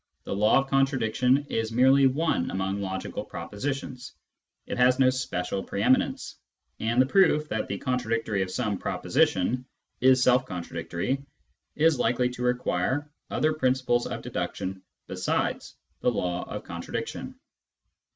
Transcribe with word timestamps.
The 0.23 0.35
law 0.35 0.57
of 0.57 0.67
contradiction 0.67 1.45
is 1.49 1.71
merely 1.71 2.07
one 2.07 2.49
among 2.49 2.81
logical 2.81 3.23
propositions; 3.23 4.13
it 4.65 4.79
has 4.79 4.97
no 4.97 5.11
special 5.11 5.61
pre 5.63 5.83
eminence; 5.83 6.37
and 6.79 6.99
the 6.99 7.05
proof 7.05 7.47
that 7.49 7.67
the 7.67 7.77
contradictory 7.77 8.41
of 8.41 8.49
some 8.49 8.79
proposition 8.79 9.63
is 9.99 10.23
self 10.23 10.47
contradictory 10.47 11.23
is 11.75 11.99
likely 11.99 12.29
to 12.29 12.41
require 12.41 13.11
other 13.29 13.53
principles 13.53 14.07
of 14.07 14.23
deduction 14.23 14.81
besides 15.05 15.75
the 15.99 16.09
law 16.09 16.45
of 16.49 16.63
contradiction. 16.63 17.35